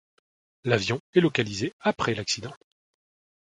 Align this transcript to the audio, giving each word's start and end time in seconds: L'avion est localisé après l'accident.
L'avion 0.63 0.99
est 1.13 1.19
localisé 1.21 1.73
après 1.83 2.15
l'accident. 2.15 2.55